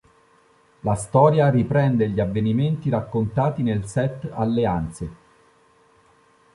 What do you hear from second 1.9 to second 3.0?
gli avvenimenti